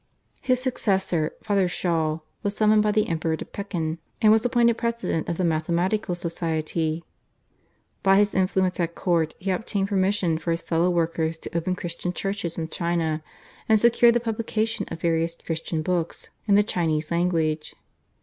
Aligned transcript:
His 0.41 0.59
successor, 0.59 1.33
Father 1.43 1.67
Schall, 1.67 2.25
was 2.41 2.55
summoned 2.55 2.81
by 2.81 2.91
the 2.91 3.07
Emperor 3.07 3.37
to 3.37 3.45
Pekin, 3.45 3.99
and 4.19 4.31
was 4.31 4.43
appointed 4.43 4.79
president 4.79 5.29
of 5.29 5.37
the 5.37 5.43
mathematical 5.43 6.15
society. 6.15 7.03
By 8.01 8.17
his 8.17 8.33
influence 8.33 8.79
at 8.79 8.95
court 8.95 9.35
he 9.37 9.51
obtained 9.51 9.89
permission 9.89 10.39
for 10.39 10.49
his 10.49 10.63
fellow 10.63 10.89
workers 10.89 11.37
to 11.37 11.55
open 11.55 11.75
Christian 11.75 12.13
churches 12.13 12.57
in 12.57 12.69
China, 12.69 13.21
and 13.69 13.79
secured 13.79 14.15
the 14.15 14.19
publication 14.19 14.87
of 14.89 14.99
various 14.99 15.35
Christian 15.35 15.83
books 15.83 16.29
in 16.47 16.55
the 16.55 16.63
Chinese 16.63 17.11
language. 17.11 17.75